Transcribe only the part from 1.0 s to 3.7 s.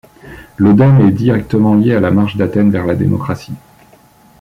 est directement lié à la marche d'Athènes vers la démocratie.